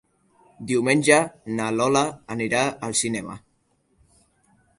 [0.69, 1.19] Diumenge
[1.59, 2.03] na Lola
[2.37, 3.37] anirà al cinema.